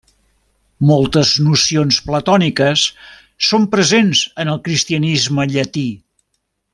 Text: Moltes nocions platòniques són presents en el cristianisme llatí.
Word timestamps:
Moltes 0.91 1.33
nocions 1.47 1.99
platòniques 2.07 2.85
són 3.51 3.67
presents 3.77 4.23
en 4.45 4.53
el 4.55 4.61
cristianisme 4.69 5.47
llatí. 5.55 5.85